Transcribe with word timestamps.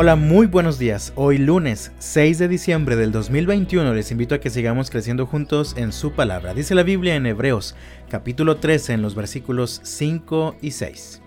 Hola, 0.00 0.14
muy 0.14 0.46
buenos 0.46 0.78
días. 0.78 1.12
Hoy 1.16 1.38
lunes 1.38 1.90
6 1.98 2.38
de 2.38 2.46
diciembre 2.46 2.94
del 2.94 3.10
2021 3.10 3.94
les 3.94 4.12
invito 4.12 4.36
a 4.36 4.38
que 4.38 4.48
sigamos 4.48 4.90
creciendo 4.90 5.26
juntos 5.26 5.74
en 5.76 5.90
su 5.90 6.12
palabra. 6.12 6.54
Dice 6.54 6.76
la 6.76 6.84
Biblia 6.84 7.16
en 7.16 7.26
Hebreos 7.26 7.74
capítulo 8.08 8.58
13 8.58 8.92
en 8.92 9.02
los 9.02 9.16
versículos 9.16 9.80
5 9.82 10.54
y 10.62 10.70
6. 10.70 11.20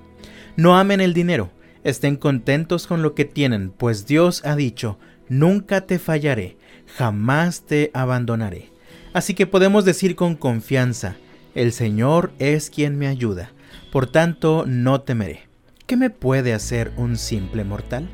No 0.55 0.77
amen 0.79 1.01
el 1.01 1.13
dinero, 1.13 1.51
estén 1.83 2.15
contentos 2.15 2.87
con 2.87 3.01
lo 3.01 3.13
que 3.13 3.25
tienen, 3.25 3.71
pues 3.71 4.07
Dios 4.07 4.41
ha 4.45 4.55
dicho, 4.55 4.97
nunca 5.27 5.81
te 5.81 5.99
fallaré, 5.99 6.55
jamás 6.95 7.65
te 7.65 7.91
abandonaré. 7.93 8.71
Así 9.11 9.33
que 9.33 9.47
podemos 9.47 9.83
decir 9.83 10.15
con 10.15 10.35
confianza, 10.35 11.17
el 11.55 11.73
Señor 11.73 12.31
es 12.39 12.69
quien 12.69 12.97
me 12.97 13.07
ayuda, 13.07 13.51
por 13.91 14.07
tanto 14.07 14.63
no 14.65 15.01
temeré. 15.01 15.49
¿Qué 15.87 15.97
me 15.97 16.09
puede 16.09 16.53
hacer 16.53 16.93
un 16.95 17.17
simple 17.17 17.65
mortal? 17.65 18.07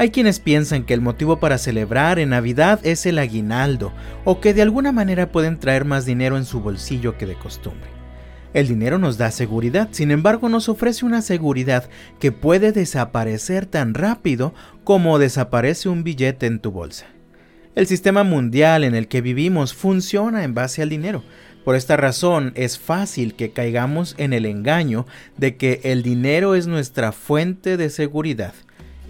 Hay 0.00 0.08
quienes 0.08 0.40
piensan 0.40 0.84
que 0.84 0.94
el 0.94 1.02
motivo 1.02 1.40
para 1.40 1.58
celebrar 1.58 2.18
en 2.18 2.30
Navidad 2.30 2.80
es 2.84 3.04
el 3.04 3.18
aguinaldo 3.18 3.92
o 4.24 4.40
que 4.40 4.54
de 4.54 4.62
alguna 4.62 4.92
manera 4.92 5.30
pueden 5.30 5.58
traer 5.58 5.84
más 5.84 6.06
dinero 6.06 6.38
en 6.38 6.46
su 6.46 6.62
bolsillo 6.62 7.18
que 7.18 7.26
de 7.26 7.34
costumbre. 7.34 7.90
El 8.54 8.66
dinero 8.66 8.98
nos 8.98 9.18
da 9.18 9.30
seguridad, 9.30 9.88
sin 9.90 10.10
embargo 10.10 10.48
nos 10.48 10.70
ofrece 10.70 11.04
una 11.04 11.20
seguridad 11.20 11.90
que 12.18 12.32
puede 12.32 12.72
desaparecer 12.72 13.66
tan 13.66 13.92
rápido 13.92 14.54
como 14.84 15.18
desaparece 15.18 15.90
un 15.90 16.02
billete 16.02 16.46
en 16.46 16.60
tu 16.60 16.70
bolsa. 16.70 17.04
El 17.74 17.86
sistema 17.86 18.24
mundial 18.24 18.84
en 18.84 18.94
el 18.94 19.06
que 19.06 19.20
vivimos 19.20 19.74
funciona 19.74 20.44
en 20.44 20.54
base 20.54 20.80
al 20.80 20.88
dinero. 20.88 21.24
Por 21.62 21.76
esta 21.76 21.98
razón 21.98 22.52
es 22.54 22.78
fácil 22.78 23.34
que 23.34 23.50
caigamos 23.50 24.14
en 24.16 24.32
el 24.32 24.46
engaño 24.46 25.04
de 25.36 25.56
que 25.56 25.82
el 25.84 26.02
dinero 26.02 26.54
es 26.54 26.66
nuestra 26.66 27.12
fuente 27.12 27.76
de 27.76 27.90
seguridad 27.90 28.54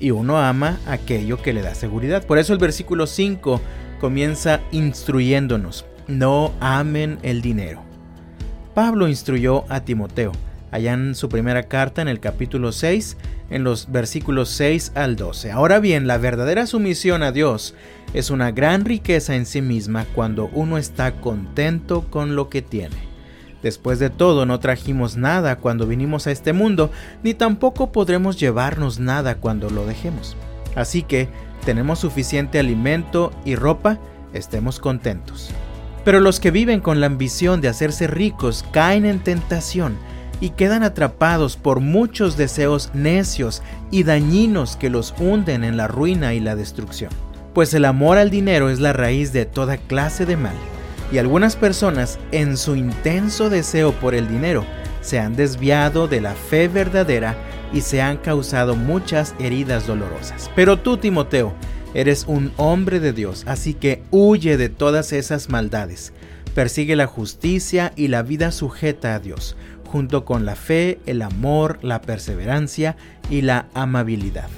y 0.01 0.11
uno 0.11 0.39
ama 0.39 0.79
aquello 0.87 1.41
que 1.41 1.53
le 1.53 1.63
da 1.63 1.75
seguridad. 1.75 2.25
Por 2.25 2.39
eso 2.39 2.53
el 2.53 2.59
versículo 2.59 3.07
5 3.07 3.61
comienza 4.01 4.61
instruyéndonos, 4.73 5.85
no 6.09 6.53
amen 6.61 7.19
el 7.23 7.43
dinero. 7.43 7.83
Pablo 8.75 9.09
instruyó 9.09 9.65
a 9.69 9.85
Timoteo, 9.85 10.33
allá 10.71 10.95
en 10.95 11.15
su 11.15 11.29
primera 11.29 11.65
carta 11.65 12.01
en 12.03 12.09
el 12.09 12.21
capítulo 12.21 12.73
6, 12.73 13.17
en 13.51 13.65
los 13.65 13.91
versículos 13.91 14.49
6 14.51 14.93
al 14.95 15.17
12. 15.17 15.51
Ahora 15.51 15.81
bien, 15.81 16.07
la 16.07 16.19
verdadera 16.19 16.67
sumisión 16.67 17.23
a 17.23 17.33
Dios 17.33 17.75
es 18.15 18.31
una 18.31 18.53
gran 18.53 18.85
riqueza 18.85 19.37
en 19.37 19.45
sí 19.45 19.61
misma 19.61 20.07
cuando 20.15 20.49
uno 20.53 20.79
está 20.79 21.21
contento 21.21 22.07
con 22.11 22.37
lo 22.37 22.49
que 22.49 22.63
tiene. 22.63 23.10
Después 23.63 23.99
de 23.99 24.09
todo, 24.09 24.47
no 24.47 24.59
trajimos 24.59 25.17
nada 25.17 25.57
cuando 25.57 25.87
vinimos 25.87 26.27
a 26.27 26.31
este 26.31 26.53
mundo, 26.53 26.91
ni 27.23 27.35
tampoco 27.35 27.93
podremos 27.93 28.41
llevarnos 28.41 28.99
nada 28.99 29.37
cuando 29.37 29.69
lo 29.69 29.87
dejemos. 29.87 30.37
Así 30.75 31.03
que, 31.03 31.29
tenemos 31.65 31.99
suficiente 31.99 32.59
alimento 32.59 33.33
y 33.45 33.55
ropa, 33.55 33.99
estemos 34.33 34.81
contentos. 34.81 35.51
Pero 36.05 36.21
los 36.21 36.41
que 36.41 36.51
viven 36.51 36.81
con 36.81 37.01
la 37.01 37.07
ambición 37.07 37.61
de 37.61 37.69
hacerse 37.69 38.07
ricos 38.07 38.65
caen 38.73 39.05
en 39.05 39.21
tentación 39.21 39.99
y 40.41 40.51
quedan 40.51 40.83
atrapados 40.83 41.59
por 41.59 41.81
muchos 41.81 42.39
deseos 42.39 42.91
necios 42.95 43.63
y 43.91 44.05
dañinos 44.05 44.77
que 44.77 44.89
los 44.89 45.15
hunden 45.19 45.65
en 45.65 45.77
la 45.77 45.87
ruina 45.87 46.33
y 46.33 46.41
la 46.41 46.57
destrucción. 46.57 47.11
Pues 47.53 47.75
el 47.75 47.85
amor 47.85 48.17
al 48.17 48.31
dinero 48.31 48.71
es 48.71 48.81
la 48.81 48.95
raíz 48.95 49.35
de 49.35 49.45
toda 49.45 49.77
clase 49.77 50.25
de 50.25 50.39
mal 50.39 50.55
y 51.13 51.19
algunas 51.19 51.57
personas, 51.57 52.19
en 52.33 52.57
su 52.57 52.77
intenso 52.77 53.51
deseo 53.51 53.93
por 53.93 54.15
el 54.15 54.29
dinero, 54.29 54.65
se 55.01 55.19
han 55.19 55.35
desviado 55.35 56.09
de 56.09 56.21
la 56.21 56.35
fe 56.35 56.69
verdadera 56.69 57.37
y 57.73 57.81
se 57.81 58.03
han 58.03 58.17
causado 58.17 58.77
muchas 58.77 59.35
heridas 59.39 59.87
dolorosas. 59.87 60.51
Pero 60.55 60.79
tú, 60.79 60.97
Timoteo, 60.97 61.53
eres 61.95 62.25
un 62.29 62.53
hombre 62.57 63.01
de 63.01 63.13
Dios, 63.13 63.45
así 63.47 63.75
que 63.75 64.03
huye 64.11 64.57
de 64.57 64.69
todas 64.69 65.13
esas 65.13 65.49
maldades. 65.49 66.13
Persigue 66.55 66.97
la 66.97 67.07
justicia 67.07 67.93
y 67.97 68.09
la 68.09 68.23
vida 68.23 68.53
sujeta 68.53 69.15
a 69.15 69.21
Dios, 69.21 69.57
junto 69.87 70.25
con 70.25 70.45
la 70.45 70.57
fe, 70.57 71.01
el 71.07 71.23
amor, 71.23 71.79
la 71.83 72.01
perseverancia 72.01 72.97
y 73.29 73.43
la 73.43 73.67
amabilidad. 73.75 74.49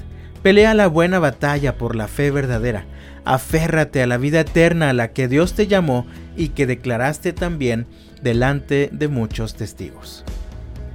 Pelea 0.42 0.74
la 0.74 0.88
buena 0.88 1.18
batalla 1.18 1.78
por 1.78 1.94
la 1.94 2.08
fe 2.08 2.30
verdadera. 2.30 2.84
Aférrate 3.24 4.02
a 4.02 4.06
la 4.06 4.18
vida 4.18 4.41
eterna 4.41 4.91
a 4.91 4.92
la 4.92 5.12
que 5.12 5.28
Dios 5.28 5.54
te 5.54 5.68
llamó 5.68 6.06
y 6.37 6.48
que 6.48 6.66
declaraste 6.66 7.32
también 7.32 7.87
delante 8.22 8.91
de 8.93 9.09
muchos 9.09 9.54
testigos. 9.54 10.25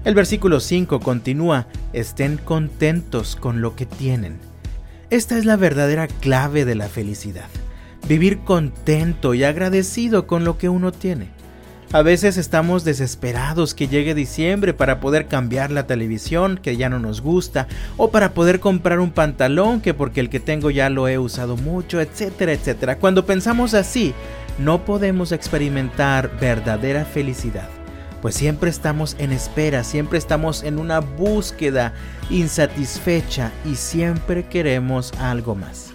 El 0.06 0.16
versículo 0.16 0.60
5 0.60 1.00
continúa, 1.00 1.68
estén 1.92 2.38
contentos 2.38 3.36
con 3.36 3.62
lo 3.62 3.76
que 3.76 3.86
tienen. 3.86 4.38
Esta 5.10 5.38
es 5.38 5.46
la 5.46 5.56
verdadera 5.56 6.08
clave 6.08 6.66
de 6.66 6.76
la 6.76 6.88
felicidad, 6.88 7.50
vivir 8.08 8.40
contento 8.40 9.34
y 9.34 9.44
agradecido 9.44 10.28
con 10.28 10.44
lo 10.44 10.58
que 10.58 10.70
uno 10.70 10.92
tiene. 10.92 11.38
A 11.94 12.02
veces 12.02 12.36
estamos 12.36 12.84
desesperados 12.84 13.74
que 13.74 13.88
llegue 13.88 14.14
diciembre 14.14 14.74
para 14.74 15.00
poder 15.00 15.28
cambiar 15.28 15.72
la 15.72 15.88
televisión 15.88 16.60
que 16.62 16.76
ya 16.76 16.90
no 16.90 17.00
nos 17.00 17.22
gusta 17.22 17.70
o 17.96 18.12
para 18.12 18.34
poder 18.34 18.60
comprar 18.60 19.00
un 19.00 19.12
pantalón 19.12 19.80
que 19.80 19.94
porque 19.94 20.20
el 20.20 20.30
que 20.30 20.42
tengo 20.42 20.70
ya 20.70 20.90
lo 20.90 21.08
he 21.08 21.18
usado 21.18 21.56
mucho, 21.56 22.02
etcétera, 22.02 22.52
etcétera. 22.52 22.98
Cuando 22.98 23.26
pensamos 23.26 23.74
así, 23.74 24.14
no 24.58 24.86
podemos 24.86 25.32
experimentar 25.32 26.32
verdadera 26.40 27.06
felicidad, 27.06 27.70
pues 28.22 28.36
siempre 28.36 28.70
estamos 28.70 29.16
en 29.20 29.32
espera, 29.32 29.84
siempre 29.84 30.18
estamos 30.18 30.64
en 30.64 30.80
una 30.80 31.00
búsqueda 31.00 31.94
insatisfecha 32.30 33.52
y 33.66 33.76
siempre 33.76 34.46
queremos 34.46 35.14
algo 35.20 35.56
más. 35.56 35.92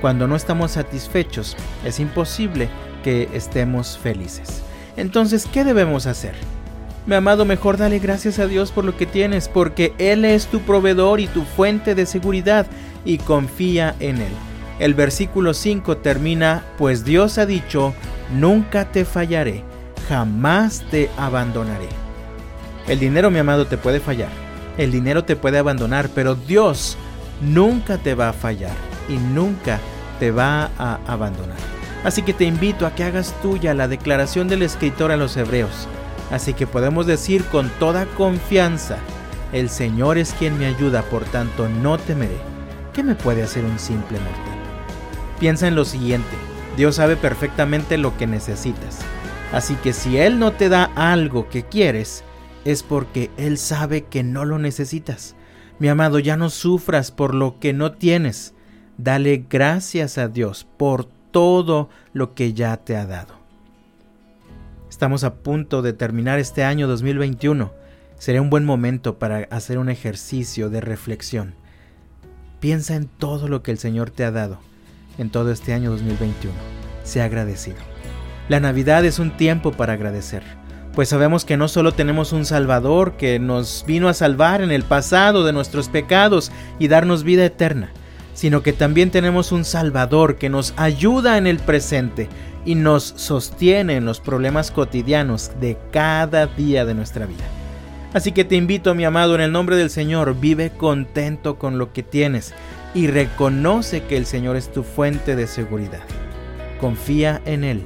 Cuando 0.00 0.26
no 0.26 0.36
estamos 0.36 0.72
satisfechos, 0.72 1.56
es 1.84 2.00
imposible 2.00 2.68
que 3.02 3.28
estemos 3.32 3.96
felices. 3.98 4.62
Entonces, 4.96 5.46
¿qué 5.50 5.64
debemos 5.64 6.06
hacer? 6.06 6.34
Mi 7.06 7.14
amado, 7.14 7.44
mejor 7.44 7.78
dale 7.78 7.98
gracias 7.98 8.38
a 8.38 8.46
Dios 8.46 8.70
por 8.70 8.84
lo 8.84 8.96
que 8.96 9.06
tienes, 9.06 9.48
porque 9.48 9.92
Él 9.98 10.24
es 10.24 10.46
tu 10.46 10.60
proveedor 10.60 11.18
y 11.20 11.26
tu 11.26 11.42
fuente 11.42 11.94
de 11.94 12.06
seguridad, 12.06 12.66
y 13.04 13.18
confía 13.18 13.96
en 13.98 14.18
Él. 14.18 14.51
El 14.82 14.94
versículo 14.94 15.54
5 15.54 15.98
termina, 15.98 16.64
pues 16.76 17.04
Dios 17.04 17.38
ha 17.38 17.46
dicho, 17.46 17.94
nunca 18.34 18.90
te 18.90 19.04
fallaré, 19.04 19.62
jamás 20.08 20.82
te 20.90 21.08
abandonaré. 21.16 21.86
El 22.88 22.98
dinero, 22.98 23.30
mi 23.30 23.38
amado, 23.38 23.68
te 23.68 23.78
puede 23.78 24.00
fallar, 24.00 24.30
el 24.76 24.90
dinero 24.90 25.22
te 25.22 25.36
puede 25.36 25.58
abandonar, 25.58 26.08
pero 26.16 26.34
Dios 26.34 26.96
nunca 27.40 27.98
te 27.98 28.16
va 28.16 28.30
a 28.30 28.32
fallar 28.32 28.74
y 29.08 29.18
nunca 29.18 29.78
te 30.18 30.32
va 30.32 30.72
a 30.76 30.98
abandonar. 31.06 31.58
Así 32.02 32.22
que 32.22 32.34
te 32.34 32.42
invito 32.42 32.84
a 32.84 32.92
que 32.96 33.04
hagas 33.04 33.40
tuya 33.40 33.74
la 33.74 33.86
declaración 33.86 34.48
del 34.48 34.62
escritor 34.62 35.12
a 35.12 35.16
los 35.16 35.36
hebreos. 35.36 35.86
Así 36.32 36.54
que 36.54 36.66
podemos 36.66 37.06
decir 37.06 37.44
con 37.52 37.70
toda 37.78 38.06
confianza, 38.16 38.96
el 39.52 39.70
Señor 39.70 40.18
es 40.18 40.34
quien 40.36 40.58
me 40.58 40.66
ayuda, 40.66 41.02
por 41.02 41.22
tanto 41.22 41.68
no 41.68 41.98
temeré. 41.98 42.40
¿Qué 42.92 43.04
me 43.04 43.14
puede 43.14 43.44
hacer 43.44 43.64
un 43.64 43.78
simple 43.78 44.18
mortal? 44.18 44.61
Piensa 45.42 45.66
en 45.66 45.74
lo 45.74 45.84
siguiente, 45.84 46.36
Dios 46.76 46.94
sabe 46.94 47.16
perfectamente 47.16 47.98
lo 47.98 48.16
que 48.16 48.28
necesitas. 48.28 49.00
Así 49.52 49.74
que 49.74 49.92
si 49.92 50.16
Él 50.16 50.38
no 50.38 50.52
te 50.52 50.68
da 50.68 50.84
algo 50.94 51.48
que 51.48 51.64
quieres, 51.64 52.22
es 52.64 52.84
porque 52.84 53.28
Él 53.36 53.58
sabe 53.58 54.04
que 54.04 54.22
no 54.22 54.44
lo 54.44 54.60
necesitas. 54.60 55.34
Mi 55.80 55.88
amado, 55.88 56.20
ya 56.20 56.36
no 56.36 56.48
sufras 56.48 57.10
por 57.10 57.34
lo 57.34 57.58
que 57.58 57.72
no 57.72 57.90
tienes. 57.90 58.54
Dale 58.98 59.44
gracias 59.50 60.16
a 60.16 60.28
Dios 60.28 60.64
por 60.76 61.06
todo 61.32 61.90
lo 62.12 62.34
que 62.36 62.52
ya 62.52 62.76
te 62.76 62.96
ha 62.96 63.04
dado. 63.04 63.34
Estamos 64.88 65.24
a 65.24 65.34
punto 65.34 65.82
de 65.82 65.92
terminar 65.92 66.38
este 66.38 66.62
año 66.62 66.86
2021. 66.86 67.72
Sería 68.16 68.42
un 68.42 68.48
buen 68.48 68.64
momento 68.64 69.18
para 69.18 69.48
hacer 69.50 69.78
un 69.78 69.88
ejercicio 69.88 70.70
de 70.70 70.80
reflexión. 70.80 71.56
Piensa 72.60 72.94
en 72.94 73.08
todo 73.08 73.48
lo 73.48 73.64
que 73.64 73.72
el 73.72 73.78
Señor 73.78 74.10
te 74.10 74.22
ha 74.22 74.30
dado 74.30 74.60
en 75.18 75.30
todo 75.30 75.50
este 75.50 75.72
año 75.74 75.90
2021. 75.90 76.54
Sea 77.04 77.24
agradecido. 77.24 77.78
La 78.48 78.60
Navidad 78.60 79.04
es 79.04 79.18
un 79.18 79.36
tiempo 79.36 79.72
para 79.72 79.94
agradecer, 79.94 80.42
pues 80.94 81.08
sabemos 81.08 81.44
que 81.44 81.56
no 81.56 81.68
solo 81.68 81.92
tenemos 81.92 82.32
un 82.32 82.44
Salvador 82.44 83.16
que 83.16 83.38
nos 83.38 83.84
vino 83.86 84.08
a 84.08 84.14
salvar 84.14 84.60
en 84.60 84.70
el 84.70 84.82
pasado 84.82 85.44
de 85.44 85.52
nuestros 85.52 85.88
pecados 85.88 86.52
y 86.78 86.88
darnos 86.88 87.24
vida 87.24 87.46
eterna, 87.46 87.90
sino 88.34 88.62
que 88.62 88.72
también 88.72 89.10
tenemos 89.10 89.52
un 89.52 89.64
Salvador 89.64 90.36
que 90.36 90.50
nos 90.50 90.74
ayuda 90.76 91.38
en 91.38 91.46
el 91.46 91.58
presente 91.58 92.28
y 92.66 92.74
nos 92.74 93.04
sostiene 93.16 93.96
en 93.96 94.04
los 94.04 94.20
problemas 94.20 94.70
cotidianos 94.70 95.50
de 95.60 95.78
cada 95.92 96.46
día 96.46 96.84
de 96.84 96.94
nuestra 96.94 97.26
vida. 97.26 97.61
Así 98.12 98.32
que 98.32 98.44
te 98.44 98.56
invito, 98.56 98.94
mi 98.94 99.04
amado, 99.04 99.34
en 99.34 99.40
el 99.40 99.52
nombre 99.52 99.76
del 99.76 99.88
Señor, 99.88 100.38
vive 100.38 100.70
contento 100.70 101.58
con 101.58 101.78
lo 101.78 101.92
que 101.92 102.02
tienes 102.02 102.52
y 102.94 103.06
reconoce 103.06 104.02
que 104.04 104.16
el 104.16 104.26
Señor 104.26 104.56
es 104.56 104.70
tu 104.70 104.82
fuente 104.82 105.34
de 105.34 105.46
seguridad. 105.46 106.02
Confía 106.78 107.40
en 107.46 107.64
Él, 107.64 107.82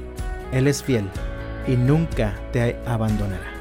Él 0.51 0.67
es 0.67 0.83
fiel 0.83 1.05
y 1.67 1.77
nunca 1.77 2.35
te 2.51 2.77
abandonará. 2.85 3.51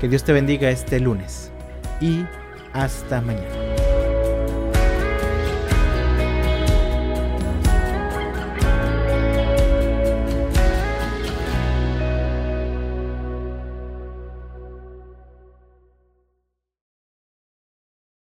Que 0.00 0.08
Dios 0.08 0.24
te 0.24 0.32
bendiga 0.32 0.70
este 0.70 1.00
lunes 1.00 1.50
y 2.00 2.24
hasta 2.74 3.20
mañana. 3.20 3.81